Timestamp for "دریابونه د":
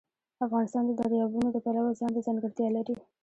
0.99-1.57